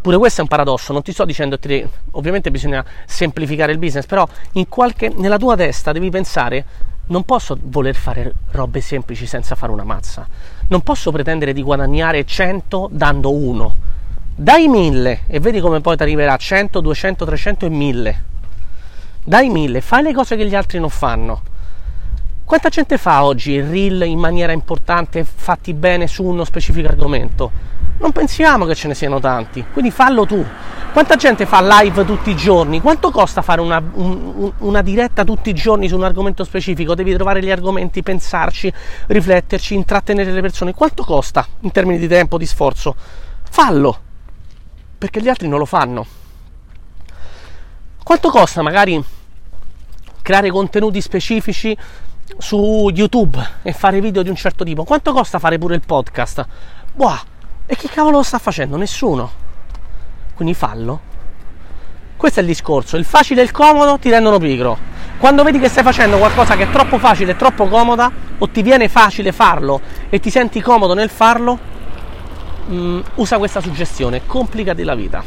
Pure 0.00 0.16
questo 0.16 0.40
è 0.40 0.42
un 0.42 0.48
paradosso, 0.48 0.94
non 0.94 1.02
ti 1.02 1.12
sto 1.12 1.26
dicendo 1.26 1.58
che 1.58 1.86
ovviamente 2.12 2.50
bisogna 2.50 2.82
semplificare 3.04 3.72
il 3.72 3.78
business, 3.78 4.06
però 4.06 4.26
qualche, 4.68 5.12
nella 5.14 5.36
tua 5.36 5.56
testa 5.56 5.92
devi 5.92 6.08
pensare 6.08 6.64
non 7.08 7.24
posso 7.24 7.58
voler 7.60 7.94
fare 7.94 8.32
robe 8.52 8.80
semplici 8.80 9.26
senza 9.26 9.54
fare 9.54 9.72
una 9.72 9.84
mazza, 9.84 10.26
non 10.68 10.80
posso 10.80 11.10
pretendere 11.10 11.52
di 11.52 11.62
guadagnare 11.62 12.24
100 12.24 12.88
dando 12.92 13.34
1. 13.34 13.76
Dai 14.36 14.68
1000 14.68 15.20
e 15.26 15.38
vedi 15.38 15.60
come 15.60 15.82
poi 15.82 15.96
ti 15.96 16.02
arriverà 16.02 16.34
100, 16.34 16.80
200, 16.80 17.24
300 17.26 17.66
e 17.66 17.68
1000. 17.68 18.22
Dai 19.22 19.50
1000, 19.50 19.80
fai 19.82 20.02
le 20.02 20.14
cose 20.14 20.34
che 20.34 20.46
gli 20.46 20.54
altri 20.54 20.78
non 20.78 20.88
fanno. 20.88 21.42
Quanta 22.50 22.68
gente 22.68 22.98
fa 22.98 23.22
oggi 23.22 23.60
reel 23.60 24.02
in 24.02 24.18
maniera 24.18 24.50
importante, 24.50 25.22
fatti 25.22 25.72
bene 25.72 26.08
su 26.08 26.24
uno 26.24 26.42
specifico 26.42 26.88
argomento? 26.88 27.48
Non 27.98 28.10
pensiamo 28.10 28.64
che 28.64 28.74
ce 28.74 28.88
ne 28.88 28.96
siano 28.96 29.20
tanti, 29.20 29.64
quindi 29.72 29.92
fallo 29.92 30.26
tu. 30.26 30.44
Quanta 30.92 31.14
gente 31.14 31.46
fa 31.46 31.62
live 31.62 32.04
tutti 32.04 32.30
i 32.30 32.34
giorni? 32.34 32.80
Quanto 32.80 33.12
costa 33.12 33.40
fare 33.40 33.60
una, 33.60 33.80
un, 33.92 34.50
una, 34.58 34.82
diretta 34.82 35.22
tutti 35.22 35.50
i 35.50 35.54
giorni 35.54 35.86
su 35.86 35.94
un 35.94 36.02
argomento 36.02 36.42
specifico? 36.42 36.96
Devi 36.96 37.14
trovare 37.14 37.40
gli 37.40 37.52
argomenti, 37.52 38.02
pensarci, 38.02 38.72
rifletterci, 39.06 39.76
intrattenere 39.76 40.32
le 40.32 40.40
persone. 40.40 40.74
Quanto 40.74 41.04
costa 41.04 41.46
in 41.60 41.70
termini 41.70 42.00
di 42.00 42.08
tempo, 42.08 42.36
di 42.36 42.46
sforzo? 42.46 42.96
Fallo, 43.48 43.96
perché 44.98 45.22
gli 45.22 45.28
altri 45.28 45.46
non 45.46 45.60
lo 45.60 45.66
fanno. 45.66 46.04
Quanto 48.02 48.28
costa 48.28 48.60
magari 48.60 49.00
creare 50.20 50.50
contenuti 50.50 51.00
specifici 51.00 51.76
su 52.38 52.90
YouTube 52.92 53.38
e 53.62 53.72
fare 53.72 54.00
video 54.00 54.22
di 54.22 54.28
un 54.28 54.36
certo 54.36 54.64
tipo, 54.64 54.84
quanto 54.84 55.12
costa 55.12 55.38
fare 55.38 55.58
pure 55.58 55.74
il 55.74 55.82
podcast? 55.84 56.46
Boh, 56.94 57.18
e 57.66 57.76
che 57.76 57.88
cavolo 57.88 58.18
lo 58.18 58.22
sta 58.22 58.38
facendo? 58.38 58.76
Nessuno. 58.76 59.30
Quindi 60.34 60.54
fallo. 60.54 61.08
Questo 62.16 62.40
è 62.40 62.42
il 62.42 62.48
discorso, 62.48 62.96
il 62.96 63.04
facile 63.04 63.40
e 63.40 63.44
il 63.44 63.50
comodo 63.50 63.98
ti 63.98 64.10
rendono 64.10 64.38
pigro. 64.38 64.76
Quando 65.18 65.42
vedi 65.42 65.58
che 65.58 65.68
stai 65.68 65.82
facendo 65.82 66.18
qualcosa 66.18 66.56
che 66.56 66.64
è 66.64 66.70
troppo 66.70 66.98
facile 66.98 67.32
e 67.32 67.36
troppo 67.36 67.66
comoda, 67.66 68.10
o 68.38 68.48
ti 68.48 68.62
viene 68.62 68.88
facile 68.88 69.32
farlo 69.32 69.80
e 70.08 70.18
ti 70.20 70.30
senti 70.30 70.60
comodo 70.60 70.94
nel 70.94 71.10
farlo, 71.10 71.58
mh, 72.66 72.74
mm, 72.74 73.00
usa 73.16 73.38
questa 73.38 73.60
suggestione, 73.60 74.26
complicati 74.26 74.82
la 74.82 74.94
vita. 74.94 75.22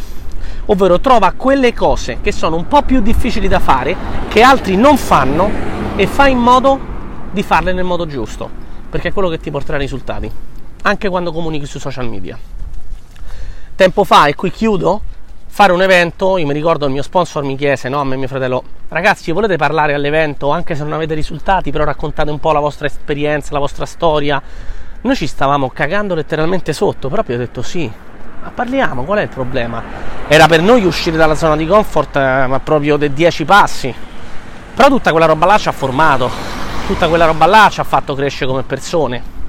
Ovvero 0.67 0.99
trova 0.99 1.31
quelle 1.31 1.73
cose 1.73 2.19
che 2.21 2.31
sono 2.31 2.55
un 2.55 2.67
po' 2.67 2.83
più 2.83 3.01
difficili 3.01 3.47
da 3.47 3.59
fare, 3.59 3.95
che 4.27 4.41
altri 4.41 4.75
non 4.75 4.97
fanno, 4.97 5.49
e 5.95 6.07
fai 6.07 6.31
in 6.31 6.39
modo 6.39 6.91
di 7.33 7.41
farle 7.41 7.73
nel 7.73 7.83
modo 7.83 8.05
giusto, 8.05 8.47
perché 8.89 9.09
è 9.09 9.11
quello 9.11 9.27
che 9.27 9.39
ti 9.39 9.49
porterà 9.49 9.79
risultati, 9.79 10.31
anche 10.83 11.09
quando 11.09 11.31
comunichi 11.31 11.65
sui 11.65 11.79
social 11.79 12.07
media. 12.07 12.37
Tempo 13.75 14.03
fa, 14.03 14.27
e 14.27 14.35
qui 14.35 14.51
chiudo, 14.51 15.01
fare 15.47 15.71
un 15.71 15.81
evento, 15.81 16.37
io 16.37 16.45
mi 16.45 16.53
ricordo 16.53 16.85
il 16.85 16.91
mio 16.91 17.01
sponsor 17.01 17.43
mi 17.43 17.57
chiese, 17.57 17.89
no, 17.89 17.99
a 17.99 18.03
me 18.03 18.13
e 18.13 18.17
mio 18.19 18.27
fratello, 18.27 18.63
ragazzi 18.89 19.31
volete 19.31 19.57
parlare 19.57 19.95
all'evento 19.95 20.51
anche 20.51 20.75
se 20.75 20.83
non 20.83 20.93
avete 20.93 21.15
risultati, 21.15 21.71
però 21.71 21.83
raccontate 21.83 22.29
un 22.29 22.39
po' 22.39 22.51
la 22.51 22.59
vostra 22.59 22.85
esperienza, 22.85 23.53
la 23.53 23.59
vostra 23.59 23.87
storia. 23.87 24.39
Noi 25.01 25.15
ci 25.15 25.25
stavamo 25.25 25.69
cagando 25.69 26.13
letteralmente 26.13 26.71
sotto, 26.71 27.09
però 27.09 27.21
abbiamo 27.21 27.41
detto 27.41 27.63
sì, 27.63 27.91
ma 28.43 28.51
parliamo, 28.53 29.05
qual 29.05 29.19
è 29.19 29.21
il 29.23 29.29
problema? 29.29 29.81
Era 30.27 30.45
per 30.45 30.61
noi 30.61 30.85
uscire 30.85 31.17
dalla 31.17 31.35
zona 31.35 31.55
di 31.55 31.65
comfort, 31.65 32.15
eh, 32.15 32.45
ma 32.45 32.59
proprio 32.59 32.95
dei 32.97 33.11
10 33.11 33.43
passi. 33.43 33.93
Però 34.75 34.87
tutta 34.87 35.11
quella 35.11 35.25
roba 35.25 35.45
là 35.45 35.57
ci 35.57 35.67
ha 35.67 35.71
formato, 35.71 36.52
tutta 36.85 37.07
quella 37.07 37.25
roba 37.25 37.45
là 37.45 37.69
ci 37.71 37.79
ha 37.79 37.83
fatto 37.83 38.13
crescere 38.13 38.49
come 38.49 38.63
persone. 38.63 39.41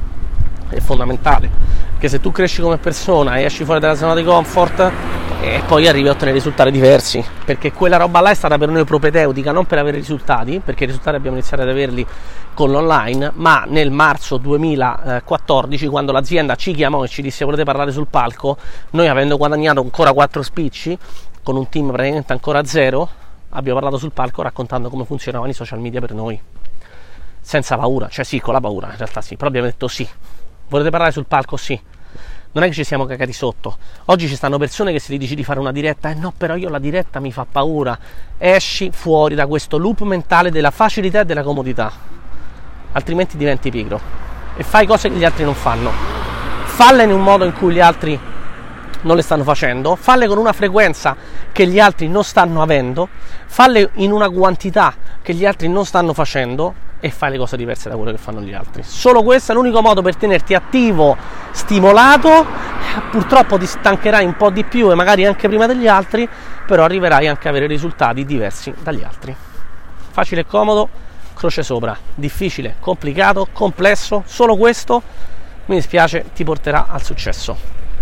È 0.69 0.81
fondamentale. 0.81 1.51
Perché 1.93 2.09
se 2.09 2.21
tu 2.21 2.33
cresci 2.33 2.61
come 2.63 2.79
persona 2.79 3.37
e 3.37 3.45
esci 3.45 3.65
fuori 3.65 3.81
dalla 3.81 3.95
zona 3.95 4.15
di 4.15 4.25
comfort 4.25 4.93
e 5.41 5.63
poi 5.67 5.87
arrivi 5.87 6.09
a 6.09 6.13
ottenere 6.13 6.37
risultati 6.37 6.71
diversi. 6.71 7.25
Perché 7.45 7.73
quella 7.73 7.97
roba 7.97 8.21
là 8.21 8.31
è 8.31 8.35
stata 8.35 8.57
per 8.57 8.69
noi 8.69 8.85
propedeutica, 8.85 9.53
non 9.53 9.67
per 9.67 9.79
avere 9.79 9.99
risultati, 9.99 10.61
perché 10.65 10.85
i 10.85 10.87
risultati 10.87 11.17
abbiamo 11.17 11.37
iniziato 11.37 11.63
ad 11.63 11.69
averli 11.69 12.07
con 12.55 12.71
l'online, 12.71 13.33
ma 13.35 13.65
nel 13.67 13.91
marzo 13.91 14.37
2014, 14.37 15.87
quando 15.89 16.13
l'azienda 16.13 16.55
ci 16.55 16.73
chiamò 16.73 17.05
e 17.05 17.09
ci 17.09 17.21
disse 17.21 17.45
volete 17.45 17.65
parlare 17.65 17.91
sul 17.91 18.07
palco, 18.09 18.57
noi 18.91 19.09
avendo 19.09 19.37
guadagnato 19.37 19.81
ancora 19.81 20.13
4 20.13 20.43
spicci, 20.43 20.97
con 21.43 21.57
un 21.57 21.69
team 21.69 21.91
praticamente 21.91 22.33
ancora 22.33 22.65
zero, 22.65 23.09
abbiamo 23.51 23.79
parlato 23.79 23.99
sul 23.99 24.13
palco 24.13 24.43
raccontando 24.43 24.89
come 24.89 25.05
funzionavano 25.05 25.51
i 25.51 25.55
social 25.55 25.79
media 25.79 26.01
per 26.01 26.13
noi 26.13 26.41
senza 27.45 27.77
paura, 27.77 28.09
cioè 28.09 28.25
sì, 28.25 28.41
con 28.41 28.55
la 28.55 28.61
paura 28.61 28.91
in 28.91 28.97
realtà 28.97 29.21
sì, 29.21 29.37
però 29.37 29.49
abbiamo 29.49 29.67
detto 29.67 29.87
sì. 29.87 30.09
Volete 30.69 30.89
parlare 30.89 31.13
sul 31.13 31.27
palco? 31.27 31.59
Sì. 31.59 31.79
Non 32.53 32.65
è 32.65 32.69
che 32.69 32.73
ci 32.73 32.85
siamo 32.85 33.05
cagati 33.05 33.35
sotto. 33.35 33.77
Oggi 34.07 34.29
ci 34.29 34.35
stanno 34.35 34.57
persone 34.57 34.93
che 34.93 34.99
se 34.99 35.09
ti 35.09 35.19
dici 35.19 35.35
di 35.35 35.45
fare 35.45 35.61
una 35.61 35.71
diretta, 35.71 36.09
eh 36.09 36.15
no, 36.15 36.33
però 36.35 36.57
io 36.57 36.71
la 36.71 36.79
diretta 36.79 37.21
mi 37.21 37.33
fa 37.33 37.45
paura. 37.51 37.99
Esci 38.39 38.91
fuori 38.93 39.35
da 39.35 39.47
questo 39.47 39.77
loop 39.77 40.01
mentale 40.03 40.51
della 40.51 40.71
facilità 40.71 41.21
e 41.21 41.25
della 41.27 41.43
comodità. 41.43 41.93
Altrimenti 42.93 43.37
diventi 43.37 43.71
pigro. 43.71 44.01
E 44.57 44.63
fai 44.63 44.87
cose 44.87 45.11
che 45.11 45.17
gli 45.17 45.25
altri 45.25 45.45
non 45.45 45.55
fanno. 45.55 45.91
Falle 46.65 47.03
in 47.03 47.13
un 47.13 47.23
modo 47.23 47.45
in 47.45 47.53
cui 47.53 47.75
gli 47.75 47.81
altri 47.81 48.19
non 49.03 49.17
le 49.17 49.23
stanno 49.23 49.45
facendo, 49.45 49.97
falle 49.97 50.27
con 50.27 50.39
una 50.39 50.53
frequenza 50.55 51.15
che 51.53 51.67
gli 51.67 51.79
altri 51.79 52.09
non 52.09 52.25
stanno 52.25 52.63
avendo, 52.63 53.09
falle 53.47 53.91
in 53.95 54.13
una 54.13 54.31
quantità 54.31 54.95
che 55.21 55.35
gli 55.35 55.45
altri 55.45 55.69
non 55.69 55.85
stanno 55.85 56.15
facendo 56.15 56.93
e 57.05 57.11
fai 57.11 57.33
le 57.33 57.37
cose 57.37 57.59
diverse 57.59 57.91
da 57.91 57.97
quello 57.97 58.13
che 58.13 58.17
fanno 58.17 58.41
gli 58.41 58.55
altri. 58.55 58.83
Solo 58.83 59.23
questo 59.23 59.53
è 59.53 59.55
l'unico 59.55 59.83
modo 59.83 60.01
per 60.01 60.17
tenerti 60.17 60.55
attivo, 60.55 61.15
stimolato, 61.51 62.47
purtroppo 63.11 63.59
ti 63.59 63.67
stancherai 63.67 64.25
un 64.25 64.35
po' 64.39 64.49
di 64.49 64.65
più 64.65 64.91
e 64.91 64.95
magari 64.95 65.27
anche 65.27 65.47
prima 65.47 65.67
degli 65.67 65.87
altri, 65.87 66.27
però 66.67 66.83
arriverai 66.85 67.29
anche 67.29 67.47
a 67.47 67.51
avere 67.51 67.67
risultati 67.67 68.25
diversi 68.25 68.73
dagli 68.83 69.03
altri. 69.03 69.37
Facile 70.13 70.41
e 70.41 70.47
comodo, 70.47 70.89
croce 71.35 71.63
sopra, 71.63 71.95
difficile, 72.15 72.77
complicato, 72.81 73.49
complesso, 73.53 74.23
solo 74.25 74.57
questo, 74.57 75.03
mi 75.67 75.75
dispiace, 75.75 76.31
ti 76.35 76.43
porterà 76.43 76.87
al 76.89 77.03
successo. 77.03 77.55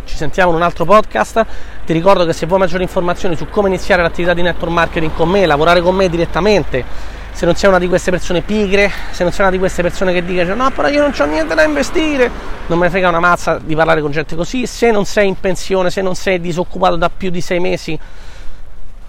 Ci 0.05 0.17
sentiamo 0.17 0.51
in 0.51 0.59
un 0.59 0.63
altro 0.63 0.85
podcast. 0.85 1.45
Ti 1.85 1.93
ricordo 1.93 2.25
che 2.25 2.33
se 2.33 2.47
vuoi 2.47 2.61
maggiori 2.61 2.85
informazioni 2.85 3.35
su 3.35 3.49
come 3.49 3.67
iniziare 3.67 4.03
l'attività 4.03 4.33
di 4.33 4.43
network 4.43 4.73
marketing 4.73 5.13
con 5.13 5.29
me, 5.29 5.45
lavorare 5.47 5.81
con 5.81 5.95
me 5.95 6.09
direttamente, 6.09 6.85
se 7.33 7.47
non 7.47 7.55
sei 7.57 7.71
una 7.71 7.79
di 7.79 7.89
queste 7.89 8.11
persone 8.11 8.43
pigre, 8.43 8.91
se 9.11 9.23
non 9.23 9.33
sei 9.33 9.43
una 9.43 9.51
di 9.51 9.59
queste 9.59 9.83
persone 9.83 10.13
che 10.13 10.25
dicono 10.25 10.55
no 10.55 10.71
però 10.71 10.89
io 10.89 11.01
non 11.01 11.13
ho 11.19 11.25
niente 11.25 11.55
da 11.55 11.63
investire, 11.63 12.31
non 12.67 12.79
me 12.79 12.85
ne 12.85 12.91
frega 12.91 13.09
una 13.09 13.21
mazza 13.21 13.59
di 13.59 13.75
parlare 13.75 14.01
con 14.01 14.11
gente 14.11 14.37
così, 14.37 14.67
se 14.67 14.91
non 14.91 15.05
sei 15.05 15.29
in 15.29 15.41
pensione, 15.41 15.91
se 15.91 16.03
non 16.03 16.15
sei 16.15 16.41
disoccupato 16.41 16.97
da 16.97 17.11
più 17.11 17.31
di 17.31 17.41
sei 17.41 17.59
mesi, 17.59 17.99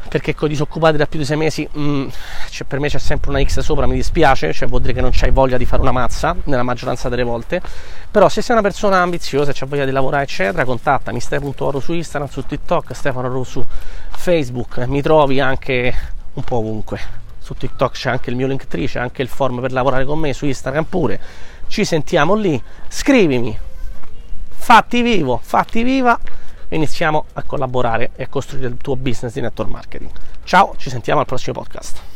perché 0.07 0.35
con 0.35 0.47
i 0.47 0.51
disoccupati 0.51 0.95
da 0.95 1.05
più 1.05 1.19
di 1.19 1.25
sei 1.25 1.37
mesi 1.37 1.67
mh, 1.69 2.05
cioè 2.49 2.67
per 2.67 2.79
me 2.79 2.87
c'è 2.87 2.99
sempre 2.99 3.29
una 3.31 3.43
X 3.43 3.59
sopra, 3.59 3.85
mi 3.87 3.95
dispiace, 3.95 4.53
cioè 4.53 4.67
vuol 4.67 4.81
dire 4.81 4.93
che 4.93 5.01
non 5.01 5.09
c'hai 5.11 5.31
voglia 5.31 5.57
di 5.57 5.65
fare 5.65 5.81
una 5.81 5.91
mazza 5.91 6.35
nella 6.45 6.63
maggioranza 6.63 7.09
delle 7.09 7.23
volte, 7.23 7.61
però 8.09 8.29
se 8.29 8.41
sei 8.41 8.55
una 8.55 8.63
persona 8.63 9.01
ambiziosa 9.01 9.51
c'hai 9.53 9.67
voglia 9.67 9.85
di 9.85 9.91
lavorare 9.91 10.23
eccetera, 10.23 10.63
contattami 10.65 11.19
ste.oro 11.19 11.79
su 11.79 11.93
Instagram, 11.93 12.29
su 12.29 12.45
TikTok, 12.45 12.95
Stefano 12.95 13.27
Oro 13.27 13.43
su 13.43 13.63
Facebook, 14.11 14.77
mi 14.87 15.01
trovi 15.01 15.39
anche 15.39 15.93
un 16.33 16.43
po' 16.43 16.57
ovunque. 16.57 17.22
Su 17.43 17.55
TikTok 17.55 17.91
c'è 17.91 18.09
anche 18.09 18.29
il 18.29 18.37
mio 18.37 18.47
link 18.47 18.67
tree, 18.67 18.87
c'è 18.87 18.99
anche 18.99 19.21
il 19.21 19.27
form 19.27 19.59
per 19.59 19.73
lavorare 19.73 20.05
con 20.05 20.17
me, 20.17 20.31
su 20.31 20.45
Instagram 20.45 20.85
pure. 20.85 21.19
Ci 21.67 21.83
sentiamo 21.83 22.35
lì, 22.35 22.61
scrivimi, 22.87 23.57
fatti 24.49 25.01
vivo, 25.01 25.41
fatti 25.43 25.83
viva 25.83 26.17
iniziamo 26.69 27.25
a 27.33 27.43
collaborare 27.43 28.11
e 28.15 28.23
a 28.23 28.27
costruire 28.27 28.67
il 28.67 28.77
tuo 28.77 28.95
business 28.95 29.33
di 29.33 29.41
network 29.41 29.69
marketing. 29.69 30.11
Ciao, 30.45 30.75
ci 30.77 30.89
sentiamo 30.89 31.19
al 31.19 31.25
prossimo 31.25 31.59
podcast. 31.59 32.12